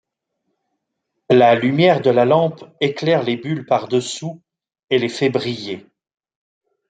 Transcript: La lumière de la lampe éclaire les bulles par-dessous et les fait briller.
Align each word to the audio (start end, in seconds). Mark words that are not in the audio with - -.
La 1.29 1.53
lumière 1.53 2.01
de 2.01 2.09
la 2.09 2.25
lampe 2.25 2.63
éclaire 2.79 3.21
les 3.21 3.35
bulles 3.37 3.67
par-dessous 3.67 4.41
et 4.89 4.97
les 4.97 5.09
fait 5.09 5.29
briller. 5.29 5.85